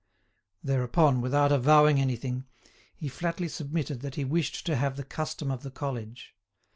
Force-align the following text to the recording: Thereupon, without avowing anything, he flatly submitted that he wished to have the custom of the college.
Thereupon, 0.63 1.21
without 1.21 1.51
avowing 1.51 1.99
anything, 2.01 2.45
he 2.95 3.07
flatly 3.07 3.47
submitted 3.47 4.01
that 4.01 4.15
he 4.15 4.25
wished 4.25 4.65
to 4.65 4.75
have 4.75 4.97
the 4.97 5.03
custom 5.03 5.51
of 5.51 5.61
the 5.61 5.69
college. 5.69 6.35